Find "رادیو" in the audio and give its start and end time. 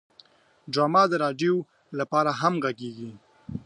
1.23-1.55